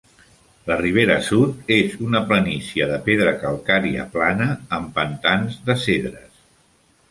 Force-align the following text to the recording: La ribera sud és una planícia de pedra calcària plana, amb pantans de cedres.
La 0.69 0.77
ribera 0.77 1.17
sud 1.27 1.69
és 1.75 1.97
una 2.05 2.21
planícia 2.31 2.89
de 2.93 2.97
pedra 3.09 3.35
calcària 3.45 4.09
plana, 4.17 4.49
amb 4.81 4.93
pantans 4.99 5.63
de 5.71 5.79
cedres. 5.87 6.45